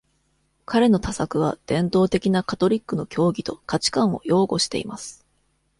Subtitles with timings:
[0.65, 5.23] 彼の多作は、伝統的なカトリックの教義と価値観を擁護しています。